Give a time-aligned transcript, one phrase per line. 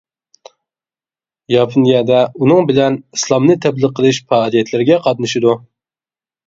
[1.55, 5.57] ياپونىيەدە ئۇنىڭ بىلەن ئىسلامنى تەبلىغ قىلىش پائالىيەتلىرىگە قاتنىشىدۇ.